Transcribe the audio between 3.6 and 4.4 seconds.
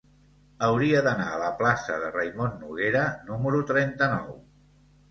trenta-nou.